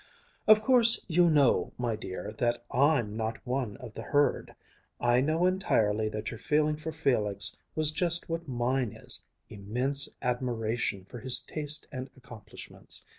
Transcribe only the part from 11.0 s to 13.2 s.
for his taste and accomplishments.